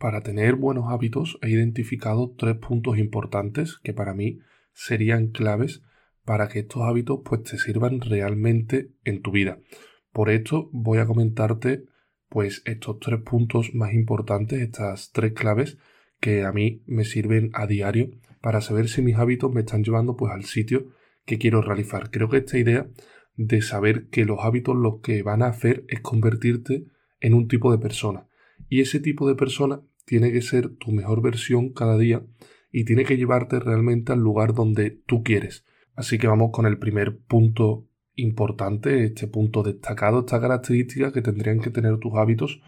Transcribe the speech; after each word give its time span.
para 0.00 0.22
tener 0.22 0.54
buenos 0.54 0.86
hábitos 0.88 1.38
he 1.42 1.50
identificado 1.50 2.34
tres 2.34 2.56
puntos 2.56 2.96
importantes 2.96 3.76
que 3.82 3.92
para 3.92 4.14
mí 4.14 4.38
serían 4.72 5.26
claves 5.28 5.82
para 6.24 6.48
que 6.48 6.60
estos 6.60 6.84
hábitos 6.84 7.20
pues 7.22 7.42
te 7.42 7.58
sirvan 7.58 8.00
realmente 8.00 8.92
en 9.04 9.20
tu 9.20 9.30
vida. 9.30 9.58
Por 10.10 10.30
esto 10.30 10.70
voy 10.72 11.00
a 11.00 11.06
comentarte 11.06 11.84
pues 12.30 12.62
estos 12.64 12.98
tres 12.98 13.20
puntos 13.20 13.74
más 13.74 13.92
importantes, 13.92 14.62
estas 14.62 15.12
tres 15.12 15.34
claves 15.34 15.76
que 16.18 16.44
a 16.44 16.52
mí 16.52 16.82
me 16.86 17.04
sirven 17.04 17.50
a 17.52 17.66
diario 17.66 18.08
para 18.40 18.62
saber 18.62 18.88
si 18.88 19.02
mis 19.02 19.16
hábitos 19.16 19.52
me 19.52 19.60
están 19.60 19.84
llevando 19.84 20.16
pues 20.16 20.32
al 20.32 20.44
sitio 20.46 20.94
que 21.26 21.36
quiero 21.36 21.60
realizar. 21.60 22.10
Creo 22.10 22.30
que 22.30 22.38
esta 22.38 22.56
idea 22.56 22.88
de 23.36 23.60
saber 23.60 24.08
que 24.08 24.24
los 24.24 24.38
hábitos 24.40 24.76
lo 24.76 25.02
que 25.02 25.22
van 25.22 25.42
a 25.42 25.48
hacer 25.48 25.84
es 25.88 26.00
convertirte 26.00 26.86
en 27.20 27.34
un 27.34 27.48
tipo 27.48 27.70
de 27.70 27.76
persona. 27.76 28.28
Y 28.70 28.80
ese 28.80 29.00
tipo 29.00 29.28
de 29.28 29.34
persona 29.34 29.82
tiene 30.04 30.32
que 30.32 30.42
ser 30.42 30.70
tu 30.76 30.92
mejor 30.92 31.22
versión 31.22 31.72
cada 31.72 31.96
día 31.96 32.22
y 32.72 32.84
tiene 32.84 33.04
que 33.04 33.16
llevarte 33.16 33.60
realmente 33.60 34.12
al 34.12 34.20
lugar 34.20 34.54
donde 34.54 34.90
tú 34.90 35.22
quieres. 35.22 35.64
Así 35.94 36.18
que 36.18 36.28
vamos 36.28 36.50
con 36.52 36.66
el 36.66 36.78
primer 36.78 37.18
punto 37.18 37.86
importante, 38.14 39.04
este 39.04 39.26
punto 39.26 39.62
destacado, 39.62 40.20
esta 40.20 40.40
característica 40.40 41.12
que 41.12 41.22
tendrían 41.22 41.60
que 41.60 41.70
tener 41.70 41.98
tus 41.98 42.14
hábitos 42.14 42.60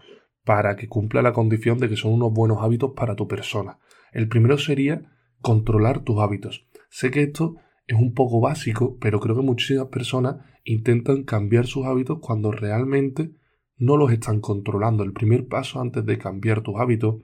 para 0.43 0.75
que 0.75 0.87
cumpla 0.87 1.21
la 1.21 1.33
condición 1.33 1.77
de 1.77 1.89
que 1.89 1.95
son 1.95 2.13
unos 2.13 2.33
buenos 2.33 2.61
hábitos 2.61 2.91
para 2.95 3.15
tu 3.15 3.27
persona. 3.27 3.79
El 4.11 4.27
primero 4.27 4.57
sería 4.57 5.09
controlar 5.41 6.03
tus 6.03 6.19
hábitos. 6.19 6.67
Sé 6.89 7.11
que 7.11 7.23
esto 7.23 7.55
es 7.87 7.97
un 7.97 8.13
poco 8.13 8.39
básico, 8.39 8.97
pero 8.99 9.19
creo 9.19 9.35
que 9.35 9.41
muchísimas 9.41 9.87
personas 9.87 10.37
intentan 10.63 11.23
cambiar 11.23 11.65
sus 11.65 11.85
hábitos 11.85 12.19
cuando 12.21 12.51
realmente 12.51 13.31
no 13.77 13.97
los 13.97 14.11
están 14.11 14.39
controlando. 14.39 15.03
El 15.03 15.13
primer 15.13 15.47
paso 15.47 15.81
antes 15.81 16.05
de 16.05 16.17
cambiar 16.17 16.61
tus 16.61 16.79
hábitos, 16.79 17.23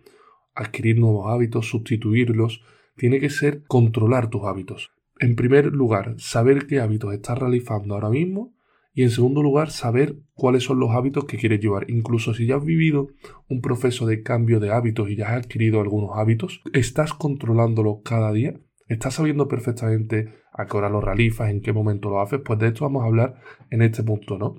adquirir 0.54 1.00
nuevos 1.00 1.32
hábitos, 1.32 1.68
sustituirlos, 1.70 2.62
tiene 2.98 3.20
que 3.20 3.30
ser 3.30 3.64
controlar 3.64 4.30
tus 4.30 4.44
hábitos. 4.44 4.92
En 5.20 5.36
primer 5.36 5.68
lugar, 5.68 6.16
saber 6.18 6.68
qué 6.68 6.80
hábitos 6.80 7.14
estás 7.14 7.38
realizando 7.38 7.96
ahora 7.96 8.10
mismo 8.10 8.54
y 8.94 9.04
en 9.04 9.12
segundo 9.12 9.42
lugar, 9.42 9.72
saber 9.72 10.18
cuáles 10.34 10.64
son 10.64 10.80
los 10.80 10.92
hábitos 10.92 11.26
que 11.26 11.38
quieres 11.38 11.62
llevar. 11.62 11.90
Incluso 11.90 12.34
si 12.34 12.48
ya 12.48 12.58
has 12.58 12.66
vivido 12.66 13.08
un 13.48 13.62
proceso 13.62 14.06
de 14.06 14.24
cambio 14.24 14.60
de 14.60 14.72
hábitos 14.72 15.10
y 15.10 15.16
ya 15.16 15.30
has 15.30 15.46
adquirido 15.46 15.80
algunos 15.80 16.12
hábitos, 16.16 16.62
¿estás 16.74 17.14
controlándolos 17.14 18.00
cada 18.04 18.32
día? 18.34 18.60
¿Estás 18.88 19.14
sabiendo 19.14 19.48
perfectamente 19.48 20.34
a 20.52 20.66
qué 20.66 20.76
hora 20.76 20.90
lo 20.90 21.00
realizas, 21.00 21.50
en 21.50 21.62
qué 21.62 21.72
momento 21.72 22.10
lo 22.10 22.20
haces? 22.20 22.42
Pues 22.44 22.60
de 22.60 22.68
esto 22.68 22.84
vamos 22.86 23.04
a 23.04 23.06
hablar 23.06 23.36
en 23.70 23.84
este 23.84 24.04
punto, 24.04 24.38
¿no? 24.38 24.56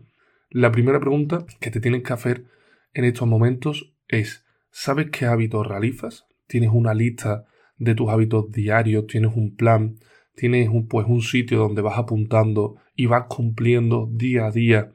La 0.53 0.73
primera 0.73 0.99
pregunta 0.99 1.47
que 1.61 1.71
te 1.71 1.79
tienes 1.79 2.03
que 2.03 2.13
hacer 2.13 2.47
en 2.93 3.05
estos 3.05 3.29
momentos 3.29 3.95
es, 4.09 4.45
¿sabes 4.73 5.09
qué 5.13 5.27
hábitos 5.27 5.65
realizas? 5.65 6.27
¿Tienes 6.49 6.71
una 6.73 6.93
lista 6.93 7.45
de 7.77 7.95
tus 7.95 8.11
hábitos 8.11 8.51
diarios? 8.51 9.07
¿Tienes 9.07 9.37
un 9.37 9.55
plan? 9.55 10.01
¿Tienes 10.35 10.69
un, 10.69 10.89
pues, 10.89 11.07
un 11.07 11.23
sitio 11.23 11.61
donde 11.61 11.83
vas 11.83 11.99
apuntando 11.99 12.79
y 12.97 13.07
vas 13.07 13.27
cumpliendo 13.29 14.09
día 14.11 14.47
a 14.47 14.51
día 14.51 14.93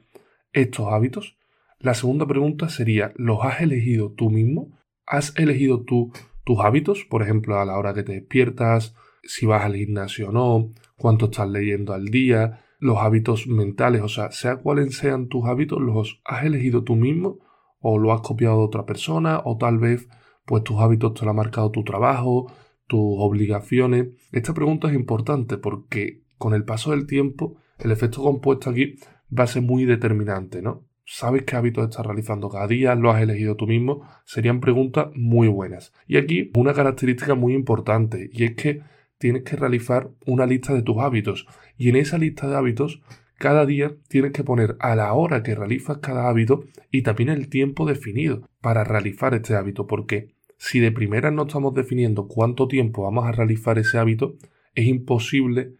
estos 0.52 0.92
hábitos? 0.92 1.38
La 1.78 1.94
segunda 1.94 2.26
pregunta 2.26 2.68
sería, 2.68 3.14
¿los 3.16 3.38
has 3.42 3.62
elegido 3.62 4.12
tú 4.12 4.28
mismo? 4.28 4.78
¿Has 5.06 5.34
elegido 5.38 5.84
tú 5.84 6.12
tus 6.44 6.60
hábitos? 6.60 7.06
Por 7.06 7.22
ejemplo, 7.22 7.58
a 7.58 7.64
la 7.64 7.78
hora 7.78 7.94
que 7.94 8.02
te 8.02 8.12
despiertas, 8.12 8.94
si 9.22 9.46
vas 9.46 9.64
al 9.64 9.76
gimnasio 9.76 10.28
o 10.28 10.32
no, 10.32 10.74
cuánto 10.98 11.26
estás 11.26 11.48
leyendo 11.48 11.94
al 11.94 12.08
día, 12.08 12.60
los 12.86 12.98
hábitos 12.98 13.46
mentales, 13.46 14.02
o 14.02 14.08
sea, 14.08 14.30
sea 14.30 14.56
cuáles 14.56 14.96
sean 14.96 15.28
tus 15.28 15.44
hábitos, 15.44 15.80
los 15.80 16.20
has 16.24 16.44
elegido 16.44 16.84
tú 16.84 16.96
mismo 16.96 17.38
o 17.80 17.98
lo 17.98 18.12
has 18.12 18.20
copiado 18.20 18.58
de 18.58 18.64
otra 18.64 18.86
persona 18.86 19.42
o 19.44 19.58
tal 19.58 19.78
vez 19.78 20.08
pues 20.44 20.62
tus 20.62 20.80
hábitos 20.80 21.14
te 21.14 21.24
lo 21.24 21.32
ha 21.32 21.34
marcado 21.34 21.70
tu 21.70 21.82
trabajo, 21.82 22.50
tus 22.86 23.00
obligaciones. 23.18 24.08
Esta 24.32 24.54
pregunta 24.54 24.88
es 24.88 24.94
importante 24.94 25.58
porque 25.58 26.22
con 26.38 26.54
el 26.54 26.64
paso 26.64 26.92
del 26.92 27.06
tiempo 27.06 27.56
el 27.78 27.90
efecto 27.90 28.22
compuesto 28.22 28.70
aquí 28.70 28.94
va 29.36 29.44
a 29.44 29.48
ser 29.48 29.62
muy 29.62 29.84
determinante, 29.84 30.62
¿no? 30.62 30.84
¿Sabes 31.04 31.44
qué 31.44 31.56
hábitos 31.56 31.88
estás 31.88 32.06
realizando 32.06 32.48
cada 32.48 32.66
día? 32.66 32.94
¿Lo 32.94 33.10
has 33.10 33.22
elegido 33.22 33.56
tú 33.56 33.66
mismo? 33.66 34.02
Serían 34.24 34.60
preguntas 34.60 35.08
muy 35.14 35.46
buenas. 35.48 35.92
Y 36.06 36.16
aquí 36.16 36.50
una 36.54 36.74
característica 36.74 37.34
muy 37.34 37.54
importante 37.54 38.28
y 38.32 38.44
es 38.44 38.54
que 38.54 38.82
tienes 39.18 39.42
que 39.42 39.56
realizar 39.56 40.10
una 40.26 40.46
lista 40.46 40.74
de 40.74 40.82
tus 40.82 40.98
hábitos. 40.98 41.46
Y 41.76 41.88
en 41.88 41.96
esa 41.96 42.18
lista 42.18 42.48
de 42.48 42.56
hábitos 42.56 43.00
cada 43.38 43.66
día 43.66 43.94
tienes 44.08 44.32
que 44.32 44.44
poner 44.44 44.76
a 44.80 44.96
la 44.96 45.12
hora 45.12 45.42
que 45.42 45.54
realizas 45.54 45.98
cada 45.98 46.28
hábito 46.28 46.64
y 46.90 47.02
también 47.02 47.28
el 47.28 47.48
tiempo 47.48 47.84
definido 47.86 48.48
para 48.60 48.84
realizar 48.84 49.34
este 49.34 49.54
hábito. 49.54 49.86
Porque 49.86 50.34
si 50.56 50.80
de 50.80 50.92
primera 50.92 51.30
no 51.30 51.42
estamos 51.42 51.74
definiendo 51.74 52.28
cuánto 52.28 52.66
tiempo 52.66 53.02
vamos 53.02 53.26
a 53.26 53.32
realizar 53.32 53.78
ese 53.78 53.98
hábito 53.98 54.36
es 54.74 54.86
imposible 54.86 55.74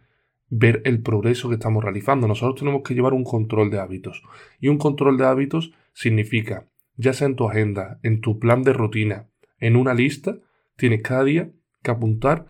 ver 0.49 0.81
el 0.85 1.01
progreso 1.01 1.49
que 1.49 1.55
estamos 1.55 1.83
realizando. 1.83 2.27
Nosotros 2.27 2.59
tenemos 2.59 2.83
que 2.83 2.93
llevar 2.93 3.13
un 3.13 3.23
control 3.23 3.69
de 3.69 3.79
hábitos. 3.79 4.23
Y 4.59 4.67
un 4.67 4.77
control 4.77 5.17
de 5.17 5.25
hábitos 5.25 5.71
significa 5.93 6.67
ya 6.97 7.13
sea 7.13 7.27
en 7.27 7.35
tu 7.35 7.47
agenda, 7.47 7.99
en 8.03 8.21
tu 8.21 8.39
plan 8.39 8.63
de 8.63 8.73
rutina, 8.73 9.29
en 9.59 9.75
una 9.75 9.93
lista, 9.93 10.39
tienes 10.75 11.03
cada 11.03 11.23
día 11.23 11.51
que 11.83 11.91
apuntar 11.91 12.47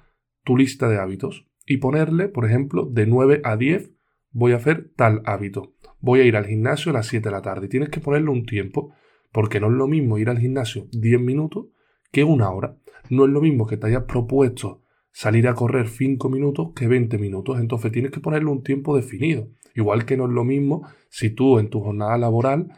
tu 0.48 0.56
lista 0.56 0.88
de 0.88 0.98
hábitos 0.98 1.46
y 1.66 1.76
ponerle, 1.78 2.30
por 2.30 2.46
ejemplo, 2.46 2.86
de 2.90 3.06
9 3.06 3.42
a 3.44 3.58
10 3.58 3.92
voy 4.32 4.54
a 4.54 4.56
hacer 4.56 4.94
tal 4.96 5.22
hábito. 5.26 5.74
Voy 6.00 6.22
a 6.22 6.24
ir 6.24 6.38
al 6.38 6.46
gimnasio 6.46 6.92
a 6.92 6.94
las 6.94 7.08
7 7.08 7.28
de 7.28 7.36
la 7.36 7.42
tarde. 7.42 7.68
Tienes 7.68 7.90
que 7.90 8.00
ponerle 8.00 8.30
un 8.30 8.46
tiempo, 8.46 8.94
porque 9.34 9.60
no 9.60 9.68
es 9.68 9.74
lo 9.74 9.88
mismo 9.88 10.18
ir 10.18 10.30
al 10.30 10.40
gimnasio 10.40 10.88
10 10.94 11.20
minutos 11.20 11.66
que 12.14 12.24
una 12.24 12.50
hora. 12.50 12.78
No 13.10 13.26
es 13.26 13.30
lo 13.30 13.42
mismo 13.42 13.68
que 13.68 13.76
te 13.76 13.88
hayas 13.88 14.04
propuesto 14.04 14.84
salir 15.12 15.50
a 15.50 15.54
correr 15.54 15.90
5 15.90 16.30
minutos 16.30 16.70
que 16.74 16.88
20 16.88 17.18
minutos. 17.18 17.60
Entonces 17.60 17.92
tienes 17.92 18.12
que 18.12 18.22
ponerle 18.22 18.50
un 18.50 18.64
tiempo 18.64 18.96
definido. 18.96 19.50
Igual 19.76 20.06
que 20.06 20.16
no 20.16 20.28
es 20.28 20.32
lo 20.32 20.46
mismo 20.46 20.88
si 21.10 21.30
tú 21.30 21.60
en 21.60 21.70
tu 21.70 21.82
jornada 21.82 22.18
laboral 22.18 22.70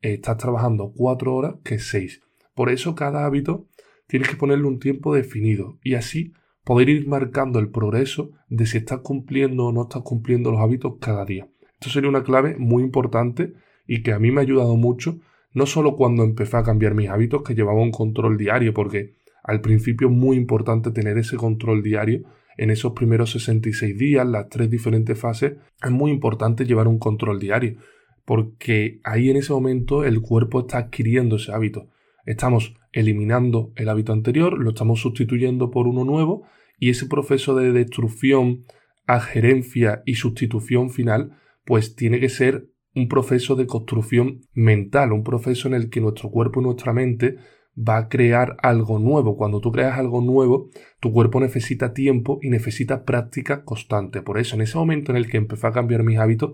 estás 0.00 0.38
trabajando 0.38 0.94
4 0.96 1.34
horas 1.34 1.56
que 1.62 1.78
6. 1.78 2.22
Por 2.54 2.70
eso 2.70 2.94
cada 2.94 3.26
hábito 3.26 3.68
tienes 4.06 4.30
que 4.30 4.36
ponerle 4.36 4.64
un 4.64 4.78
tiempo 4.78 5.14
definido 5.14 5.78
y 5.84 5.92
así 5.92 6.32
poder 6.68 6.90
ir 6.90 7.08
marcando 7.08 7.60
el 7.60 7.70
progreso 7.70 8.32
de 8.50 8.66
si 8.66 8.76
estás 8.76 8.98
cumpliendo 9.00 9.64
o 9.64 9.72
no 9.72 9.84
estás 9.84 10.02
cumpliendo 10.02 10.50
los 10.50 10.60
hábitos 10.60 10.96
cada 11.00 11.24
día. 11.24 11.48
Esto 11.72 11.88
sería 11.88 12.10
una 12.10 12.24
clave 12.24 12.56
muy 12.58 12.82
importante 12.82 13.54
y 13.86 14.02
que 14.02 14.12
a 14.12 14.18
mí 14.18 14.30
me 14.30 14.42
ha 14.42 14.42
ayudado 14.42 14.76
mucho, 14.76 15.18
no 15.54 15.64
solo 15.64 15.96
cuando 15.96 16.24
empecé 16.24 16.58
a 16.58 16.62
cambiar 16.62 16.94
mis 16.94 17.08
hábitos, 17.08 17.42
que 17.42 17.54
llevaba 17.54 17.80
un 17.80 17.90
control 17.90 18.36
diario, 18.36 18.74
porque 18.74 19.14
al 19.42 19.62
principio 19.62 20.08
es 20.08 20.14
muy 20.14 20.36
importante 20.36 20.90
tener 20.90 21.16
ese 21.16 21.38
control 21.38 21.82
diario 21.82 22.24
en 22.58 22.68
esos 22.68 22.92
primeros 22.92 23.30
66 23.30 23.96
días, 23.96 24.26
las 24.26 24.50
tres 24.50 24.70
diferentes 24.70 25.18
fases, 25.18 25.54
es 25.82 25.90
muy 25.90 26.10
importante 26.10 26.66
llevar 26.66 26.86
un 26.86 26.98
control 26.98 27.40
diario, 27.40 27.78
porque 28.26 29.00
ahí 29.04 29.30
en 29.30 29.38
ese 29.38 29.54
momento 29.54 30.04
el 30.04 30.20
cuerpo 30.20 30.60
está 30.60 30.76
adquiriendo 30.76 31.36
ese 31.36 31.50
hábito. 31.50 31.88
Estamos 32.28 32.74
eliminando 32.92 33.72
el 33.74 33.88
hábito 33.88 34.12
anterior, 34.12 34.58
lo 34.58 34.68
estamos 34.68 35.00
sustituyendo 35.00 35.70
por 35.70 35.88
uno 35.88 36.04
nuevo 36.04 36.42
y 36.78 36.90
ese 36.90 37.06
proceso 37.06 37.56
de 37.56 37.72
destrucción, 37.72 38.66
adherencia 39.06 40.02
y 40.04 40.16
sustitución 40.16 40.90
final, 40.90 41.38
pues 41.64 41.96
tiene 41.96 42.20
que 42.20 42.28
ser 42.28 42.68
un 42.94 43.08
proceso 43.08 43.56
de 43.56 43.66
construcción 43.66 44.42
mental, 44.52 45.12
un 45.14 45.24
proceso 45.24 45.68
en 45.68 45.74
el 45.74 45.88
que 45.88 46.02
nuestro 46.02 46.30
cuerpo 46.30 46.60
y 46.60 46.64
nuestra 46.64 46.92
mente 46.92 47.38
va 47.74 47.96
a 47.96 48.08
crear 48.10 48.58
algo 48.62 48.98
nuevo. 48.98 49.38
Cuando 49.38 49.62
tú 49.62 49.72
creas 49.72 49.98
algo 49.98 50.20
nuevo, 50.20 50.68
tu 51.00 51.10
cuerpo 51.14 51.40
necesita 51.40 51.94
tiempo 51.94 52.40
y 52.42 52.50
necesita 52.50 53.06
práctica 53.06 53.64
constante. 53.64 54.20
Por 54.20 54.38
eso, 54.38 54.54
en 54.54 54.60
ese 54.60 54.76
momento 54.76 55.12
en 55.12 55.16
el 55.16 55.30
que 55.30 55.38
empecé 55.38 55.66
a 55.66 55.72
cambiar 55.72 56.02
mis 56.02 56.18
hábitos, 56.18 56.50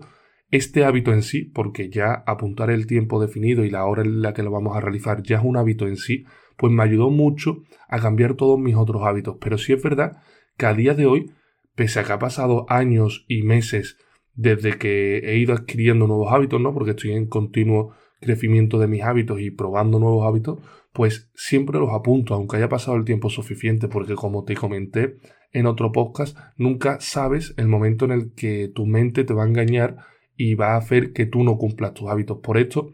este 0.51 0.85
hábito 0.85 1.11
en 1.11 1.21
sí, 1.21 1.43
porque 1.43 1.89
ya 1.89 2.23
apuntar 2.25 2.69
el 2.69 2.87
tiempo 2.87 3.21
definido 3.21 3.63
y 3.65 3.69
la 3.69 3.85
hora 3.85 4.03
en 4.03 4.21
la 4.21 4.33
que 4.33 4.43
lo 4.43 4.51
vamos 4.51 4.75
a 4.75 4.81
realizar 4.81 5.23
ya 5.23 5.37
es 5.37 5.43
un 5.43 5.57
hábito 5.57 5.87
en 5.87 5.97
sí, 5.97 6.25
pues 6.57 6.71
me 6.71 6.83
ayudó 6.83 7.09
mucho 7.09 7.63
a 7.89 7.99
cambiar 7.99 8.35
todos 8.35 8.59
mis 8.59 8.75
otros 8.75 9.03
hábitos. 9.03 9.37
Pero 9.39 9.57
sí 9.57 9.73
es 9.73 9.81
verdad 9.81 10.17
que 10.57 10.65
a 10.65 10.73
día 10.73 10.93
de 10.93 11.05
hoy, 11.05 11.31
pese 11.75 11.99
a 11.99 12.03
que 12.03 12.13
ha 12.13 12.19
pasado 12.19 12.65
años 12.69 13.25
y 13.27 13.43
meses 13.43 13.97
desde 14.33 14.77
que 14.77 15.17
he 15.19 15.37
ido 15.37 15.53
adquiriendo 15.53 16.07
nuevos 16.07 16.31
hábitos, 16.31 16.61
¿no? 16.61 16.73
Porque 16.73 16.91
estoy 16.91 17.11
en 17.13 17.27
continuo 17.27 17.93
crecimiento 18.21 18.79
de 18.79 18.87
mis 18.87 19.03
hábitos 19.03 19.39
y 19.39 19.51
probando 19.51 19.99
nuevos 19.99 20.25
hábitos, 20.25 20.59
pues 20.93 21.29
siempre 21.35 21.79
los 21.79 21.91
apunto, 21.91 22.33
aunque 22.33 22.57
haya 22.57 22.69
pasado 22.69 22.97
el 22.97 23.05
tiempo 23.05 23.29
suficiente, 23.29 23.87
porque 23.87 24.15
como 24.15 24.43
te 24.43 24.55
comenté 24.55 25.17
en 25.51 25.67
otro 25.67 25.91
podcast, 25.91 26.37
nunca 26.57 26.99
sabes 26.99 27.53
el 27.57 27.67
momento 27.67 28.05
en 28.05 28.11
el 28.11 28.33
que 28.33 28.69
tu 28.73 28.85
mente 28.85 29.23
te 29.23 29.33
va 29.33 29.43
a 29.43 29.47
engañar 29.47 29.97
y 30.37 30.55
va 30.55 30.73
a 30.73 30.77
hacer 30.77 31.13
que 31.13 31.25
tú 31.25 31.43
no 31.43 31.57
cumplas 31.57 31.93
tus 31.93 32.09
hábitos. 32.09 32.39
Por 32.39 32.57
esto, 32.57 32.91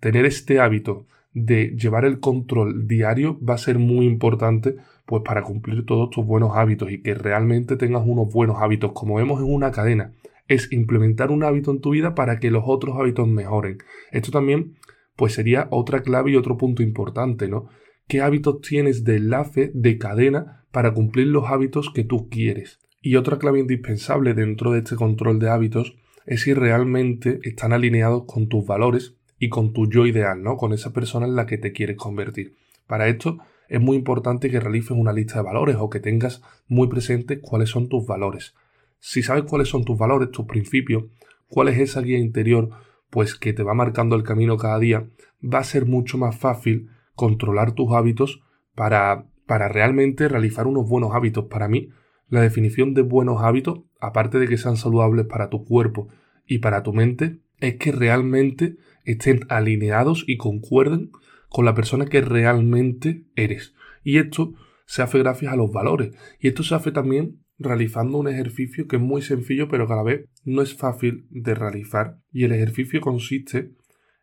tener 0.00 0.26
este 0.26 0.60
hábito 0.60 1.06
de 1.32 1.74
llevar 1.76 2.04
el 2.04 2.20
control 2.20 2.86
diario 2.86 3.38
va 3.40 3.54
a 3.54 3.58
ser 3.58 3.78
muy 3.78 4.06
importante 4.06 4.76
pues 5.06 5.22
para 5.24 5.42
cumplir 5.42 5.84
todos 5.84 6.10
tus 6.10 6.24
buenos 6.24 6.52
hábitos 6.54 6.90
y 6.90 7.02
que 7.02 7.14
realmente 7.14 7.76
tengas 7.76 8.02
unos 8.06 8.32
buenos 8.32 8.56
hábitos 8.60 8.92
como 8.92 9.16
vemos 9.16 9.40
en 9.40 9.52
una 9.52 9.72
cadena 9.72 10.12
es 10.46 10.70
implementar 10.72 11.32
un 11.32 11.42
hábito 11.42 11.72
en 11.72 11.80
tu 11.80 11.90
vida 11.90 12.14
para 12.14 12.38
que 12.38 12.52
los 12.52 12.62
otros 12.64 12.96
hábitos 12.96 13.26
mejoren 13.26 13.78
esto 14.12 14.30
también 14.30 14.76
pues 15.16 15.34
sería 15.34 15.66
otra 15.70 16.02
clave 16.02 16.30
y 16.30 16.36
otro 16.36 16.56
punto 16.56 16.84
importante 16.84 17.48
no 17.48 17.68
qué 18.08 18.20
hábitos 18.20 18.60
tienes 18.60 19.04
de 19.04 19.16
enlace, 19.16 19.70
de 19.74 19.98
cadena, 19.98 20.66
para 20.72 20.92
cumplir 20.92 21.28
los 21.28 21.48
hábitos 21.48 21.90
que 21.90 22.04
tú 22.04 22.28
quieres. 22.28 22.80
Y 23.00 23.16
otra 23.16 23.38
clave 23.38 23.60
indispensable 23.60 24.34
dentro 24.34 24.72
de 24.72 24.80
este 24.80 24.96
control 24.96 25.38
de 25.38 25.50
hábitos 25.50 25.96
es 26.26 26.42
si 26.42 26.54
realmente 26.54 27.40
están 27.42 27.72
alineados 27.72 28.24
con 28.26 28.48
tus 28.48 28.66
valores 28.66 29.16
y 29.38 29.48
con 29.48 29.72
tu 29.72 29.90
yo 29.90 30.06
ideal, 30.06 30.42
¿no? 30.42 30.56
Con 30.56 30.72
esa 30.72 30.92
persona 30.92 31.26
en 31.26 31.36
la 31.36 31.46
que 31.46 31.58
te 31.58 31.72
quieres 31.72 31.96
convertir. 31.96 32.56
Para 32.86 33.08
esto 33.08 33.38
es 33.68 33.80
muy 33.80 33.96
importante 33.96 34.50
que 34.50 34.60
realices 34.60 34.92
una 34.92 35.12
lista 35.12 35.36
de 35.36 35.44
valores 35.44 35.76
o 35.78 35.90
que 35.90 36.00
tengas 36.00 36.42
muy 36.68 36.88
presente 36.88 37.40
cuáles 37.40 37.70
son 37.70 37.88
tus 37.88 38.06
valores. 38.06 38.54
Si 38.98 39.22
sabes 39.22 39.44
cuáles 39.44 39.68
son 39.68 39.84
tus 39.84 39.98
valores, 39.98 40.30
tus 40.30 40.46
principios, 40.46 41.04
cuál 41.48 41.68
es 41.68 41.78
esa 41.78 42.00
guía 42.00 42.18
interior, 42.18 42.70
pues 43.10 43.34
que 43.34 43.52
te 43.52 43.62
va 43.62 43.74
marcando 43.74 44.16
el 44.16 44.22
camino 44.22 44.56
cada 44.56 44.78
día, 44.78 45.08
va 45.42 45.58
a 45.58 45.64
ser 45.64 45.86
mucho 45.86 46.18
más 46.18 46.36
fácil 46.36 46.88
controlar 47.14 47.72
tus 47.72 47.92
hábitos 47.92 48.42
para, 48.74 49.26
para 49.46 49.68
realmente 49.68 50.28
realizar 50.28 50.66
unos 50.66 50.88
buenos 50.88 51.14
hábitos. 51.14 51.46
Para 51.46 51.68
mí, 51.68 51.90
la 52.28 52.40
definición 52.40 52.94
de 52.94 53.02
buenos 53.02 53.42
hábitos, 53.42 53.80
aparte 54.00 54.38
de 54.38 54.48
que 54.48 54.58
sean 54.58 54.76
saludables 54.76 55.26
para 55.26 55.50
tu 55.50 55.64
cuerpo 55.64 56.08
y 56.46 56.58
para 56.58 56.82
tu 56.82 56.92
mente, 56.92 57.38
es 57.58 57.76
que 57.76 57.92
realmente 57.92 58.76
estén 59.04 59.40
alineados 59.48 60.24
y 60.26 60.36
concuerden 60.36 61.10
con 61.48 61.64
la 61.64 61.74
persona 61.74 62.06
que 62.06 62.20
realmente 62.20 63.24
eres. 63.36 63.74
Y 64.02 64.18
esto 64.18 64.54
se 64.86 65.02
hace 65.02 65.18
gracias 65.18 65.52
a 65.52 65.56
los 65.56 65.72
valores. 65.72 66.12
Y 66.40 66.48
esto 66.48 66.62
se 66.62 66.74
hace 66.74 66.92
también 66.92 67.40
realizando 67.58 68.18
un 68.18 68.28
ejercicio 68.28 68.88
que 68.88 68.96
es 68.96 69.02
muy 69.02 69.22
sencillo, 69.22 69.68
pero 69.68 69.86
cada 69.86 70.02
vez 70.02 70.28
no 70.44 70.62
es 70.62 70.74
fácil 70.74 71.26
de 71.30 71.54
realizar. 71.54 72.18
Y 72.32 72.44
el 72.44 72.52
ejercicio 72.52 73.00
consiste 73.00 73.72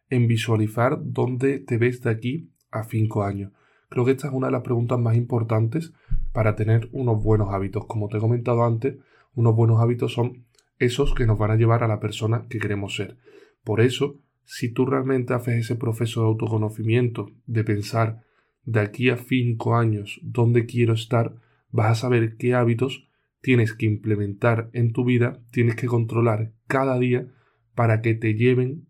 en 0.10 0.28
visualizar 0.28 1.00
dónde 1.02 1.60
te 1.60 1.78
ves 1.78 2.02
de 2.02 2.10
aquí 2.10 2.52
a 2.70 2.84
cinco 2.84 3.24
años. 3.24 3.52
Creo 3.92 4.06
que 4.06 4.12
esta 4.12 4.30
es 4.30 4.34
una 4.34 4.48
de 4.48 4.54
las 4.54 4.62
preguntas 4.62 4.98
más 4.98 5.18
importantes 5.18 5.92
para 6.32 6.56
tener 6.56 6.88
unos 6.94 7.22
buenos 7.22 7.54
hábitos. 7.54 7.86
Como 7.88 8.08
te 8.08 8.18
he 8.18 8.20
comentado 8.22 8.64
antes, 8.64 8.96
unos 9.36 9.54
buenos 9.54 9.82
hábitos 9.82 10.14
son 10.14 10.46
esos 10.80 11.14
que 11.14 11.26
nos 11.26 11.38
van 11.38 11.52
a 11.52 11.58
llevar 11.58 11.84
a 11.84 11.90
la 11.90 12.00
persona 12.00 12.46
que 12.48 12.58
queremos 12.58 12.96
ser. 12.96 13.18
Por 13.66 13.82
eso, 13.82 14.16
si 14.46 14.72
tú 14.72 14.86
realmente 14.86 15.34
haces 15.34 15.56
ese 15.56 15.76
proceso 15.76 16.22
de 16.22 16.28
autoconocimiento, 16.28 17.32
de 17.48 17.66
pensar 17.66 18.24
de 18.64 18.80
aquí 18.80 19.10
a 19.10 19.18
cinco 19.18 19.76
años 19.76 20.22
dónde 20.24 20.66
quiero 20.66 20.94
estar, 20.94 21.36
vas 21.70 21.92
a 21.92 21.96
saber 21.96 22.38
qué 22.38 22.54
hábitos 22.54 23.10
tienes 23.42 23.74
que 23.74 23.88
implementar 23.88 24.70
en 24.72 24.94
tu 24.94 25.04
vida, 25.04 25.44
tienes 25.52 25.76
que 25.76 25.88
controlar 25.88 26.54
cada 26.66 26.98
día 26.98 27.28
para 27.76 28.02
que 28.02 28.14
te 28.14 28.36
lleven 28.36 28.88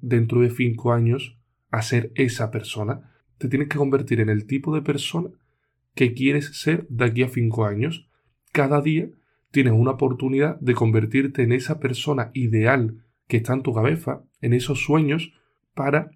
dentro 0.00 0.42
de 0.42 0.50
cinco 0.50 0.92
años 0.92 1.40
a 1.72 1.82
ser 1.82 2.12
esa 2.14 2.52
persona. 2.52 3.10
Te 3.38 3.48
tienes 3.48 3.68
que 3.68 3.78
convertir 3.78 4.20
en 4.20 4.28
el 4.28 4.46
tipo 4.46 4.74
de 4.74 4.82
persona 4.82 5.30
que 5.94 6.14
quieres 6.14 6.58
ser 6.58 6.86
de 6.88 7.04
aquí 7.04 7.22
a 7.22 7.28
cinco 7.28 7.64
años. 7.64 8.08
Cada 8.52 8.80
día 8.80 9.08
tienes 9.50 9.72
una 9.72 9.92
oportunidad 9.92 10.58
de 10.60 10.74
convertirte 10.74 11.42
en 11.42 11.52
esa 11.52 11.78
persona 11.78 12.30
ideal 12.34 13.04
que 13.28 13.38
está 13.38 13.54
en 13.54 13.62
tu 13.62 13.72
cabeza, 13.72 14.24
en 14.40 14.52
esos 14.52 14.84
sueños, 14.84 15.32
para 15.74 16.10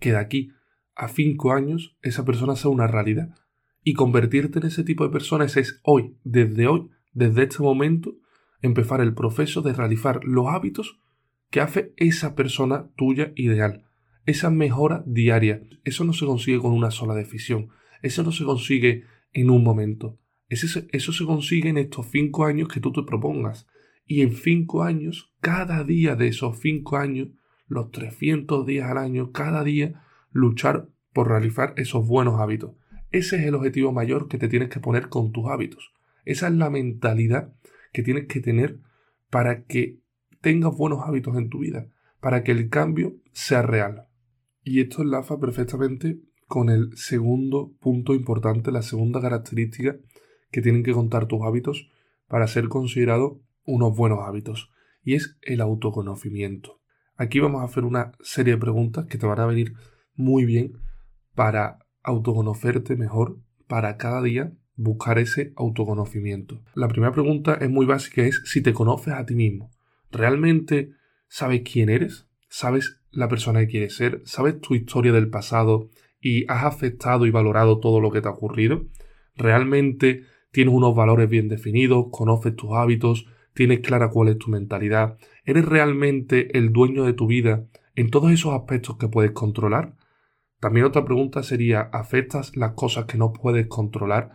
que 0.00 0.10
de 0.10 0.18
aquí 0.18 0.52
a 0.94 1.08
cinco 1.08 1.52
años 1.52 1.96
esa 2.02 2.24
persona 2.24 2.56
sea 2.56 2.70
una 2.70 2.86
realidad. 2.86 3.34
Y 3.82 3.94
convertirte 3.94 4.58
en 4.58 4.66
ese 4.66 4.84
tipo 4.84 5.04
de 5.04 5.10
personas 5.10 5.56
es 5.56 5.80
hoy, 5.84 6.16
desde 6.24 6.66
hoy, 6.66 6.90
desde 7.12 7.44
este 7.44 7.62
momento, 7.62 8.14
empezar 8.60 9.00
el 9.00 9.14
proceso 9.14 9.62
de 9.62 9.72
realizar 9.72 10.24
los 10.24 10.48
hábitos 10.48 11.00
que 11.50 11.60
hace 11.60 11.92
esa 11.96 12.34
persona 12.34 12.90
tuya 12.96 13.32
ideal. 13.36 13.84
Esa 14.30 14.48
mejora 14.48 15.02
diaria. 15.08 15.60
Eso 15.82 16.04
no 16.04 16.12
se 16.12 16.24
consigue 16.24 16.60
con 16.60 16.70
una 16.70 16.92
sola 16.92 17.16
decisión. 17.16 17.70
Eso 18.00 18.22
no 18.22 18.30
se 18.30 18.44
consigue 18.44 19.02
en 19.32 19.50
un 19.50 19.64
momento. 19.64 20.20
Eso, 20.48 20.68
se 21.12 21.24
consigue 21.24 21.68
en 21.68 21.78
estos 21.78 22.06
cinco 22.12 22.44
años 22.44 22.68
que 22.68 22.78
tú 22.78 22.92
te 22.92 23.02
propongas. 23.02 23.66
Y 24.06 24.20
en 24.22 24.36
cinco 24.36 24.84
años, 24.84 25.34
cada 25.40 25.82
día 25.82 26.14
de 26.14 26.28
esos 26.28 26.60
cinco 26.60 26.96
años, 26.96 27.30
los 27.66 27.90
300 27.90 28.64
días 28.64 28.88
al 28.88 28.98
año, 28.98 29.32
cada 29.32 29.64
día, 29.64 30.00
luchar 30.30 30.88
por 31.12 31.26
realizar 31.26 31.74
esos 31.76 32.06
buenos 32.06 32.38
hábitos. 32.38 32.76
Ese 33.10 33.34
es 33.34 33.42
el 33.42 33.56
objetivo 33.56 33.90
mayor 33.90 34.28
que 34.28 34.38
te 34.38 34.46
tienes 34.46 34.68
que 34.68 34.78
poner 34.78 35.08
con 35.08 35.32
tus 35.32 35.50
hábitos. 35.50 35.92
Esa 36.24 36.46
es 36.46 36.54
la 36.54 36.70
mentalidad 36.70 37.52
que 37.92 38.04
tienes 38.04 38.28
que 38.28 38.38
tener 38.38 38.78
para 39.28 39.64
que 39.64 39.98
tengas 40.40 40.76
buenos 40.76 41.00
hábitos 41.04 41.36
en 41.36 41.48
tu 41.48 41.58
vida, 41.58 41.88
para 42.20 42.44
que 42.44 42.52
el 42.52 42.68
cambio 42.68 43.16
sea 43.32 43.62
real. 43.62 44.06
Y 44.70 44.78
esto 44.78 45.02
enlaza 45.02 45.40
perfectamente 45.40 46.20
con 46.46 46.70
el 46.70 46.96
segundo 46.96 47.72
punto 47.80 48.14
importante, 48.14 48.70
la 48.70 48.82
segunda 48.82 49.20
característica 49.20 49.96
que 50.52 50.62
tienen 50.62 50.84
que 50.84 50.92
contar 50.92 51.26
tus 51.26 51.42
hábitos 51.42 51.90
para 52.28 52.46
ser 52.46 52.68
considerados 52.68 53.32
unos 53.64 53.96
buenos 53.96 54.20
hábitos, 54.20 54.70
y 55.02 55.14
es 55.14 55.36
el 55.42 55.60
autoconocimiento. 55.60 56.80
Aquí 57.16 57.40
vamos 57.40 57.62
a 57.62 57.64
hacer 57.64 57.82
una 57.82 58.12
serie 58.20 58.54
de 58.54 58.60
preguntas 58.60 59.06
que 59.06 59.18
te 59.18 59.26
van 59.26 59.40
a 59.40 59.46
venir 59.46 59.72
muy 60.14 60.44
bien 60.44 60.74
para 61.34 61.80
autoconocerte 62.04 62.94
mejor, 62.94 63.40
para 63.66 63.96
cada 63.96 64.22
día 64.22 64.52
buscar 64.76 65.18
ese 65.18 65.52
autoconocimiento. 65.56 66.62
La 66.76 66.86
primera 66.86 67.12
pregunta 67.12 67.54
es 67.54 67.70
muy 67.70 67.86
básica, 67.86 68.22
es 68.22 68.40
si 68.44 68.62
te 68.62 68.72
conoces 68.72 69.14
a 69.14 69.26
ti 69.26 69.34
mismo. 69.34 69.72
¿Realmente 70.12 70.92
sabes 71.26 71.62
quién 71.64 71.88
eres? 71.88 72.28
¿Sabes 72.48 72.99
la 73.12 73.28
persona 73.28 73.60
que 73.60 73.68
quieres 73.68 73.96
ser? 73.96 74.22
¿Sabes 74.24 74.60
tu 74.60 74.74
historia 74.74 75.12
del 75.12 75.30
pasado 75.30 75.90
y 76.20 76.44
has 76.48 76.64
aceptado 76.64 77.26
y 77.26 77.30
valorado 77.30 77.80
todo 77.80 78.00
lo 78.00 78.10
que 78.10 78.20
te 78.20 78.28
ha 78.28 78.32
ocurrido? 78.32 78.86
¿Realmente 79.36 80.24
tienes 80.52 80.74
unos 80.74 80.94
valores 80.94 81.28
bien 81.28 81.48
definidos? 81.48 82.06
¿Conoces 82.10 82.56
tus 82.56 82.72
hábitos? 82.72 83.26
¿Tienes 83.54 83.80
clara 83.80 84.10
cuál 84.10 84.28
es 84.28 84.38
tu 84.38 84.50
mentalidad? 84.50 85.18
¿Eres 85.44 85.64
realmente 85.64 86.56
el 86.56 86.72
dueño 86.72 87.04
de 87.04 87.12
tu 87.12 87.26
vida 87.26 87.66
en 87.94 88.10
todos 88.10 88.30
esos 88.32 88.54
aspectos 88.54 88.96
que 88.96 89.08
puedes 89.08 89.32
controlar? 89.32 89.94
También 90.60 90.86
otra 90.86 91.04
pregunta 91.04 91.42
sería, 91.42 91.80
¿afectas 91.80 92.56
las 92.56 92.72
cosas 92.72 93.06
que 93.06 93.16
no 93.16 93.32
puedes 93.32 93.66
controlar? 93.66 94.32